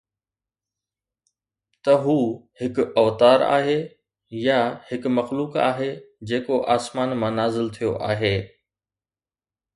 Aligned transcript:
ته 1.83 1.93
هو 2.05 2.19
هڪ 2.61 2.75
اوتار 3.01 3.39
آهي 3.57 3.77
يا 4.47 4.57
هڪ 4.89 5.13
مخلوق 5.19 5.61
آهي 5.67 5.91
جيڪو 6.33 6.61
آسمان 6.79 7.17
مان 7.25 7.41
نازل 7.43 7.73
ٿيو 7.79 7.95
آهي 8.11 8.35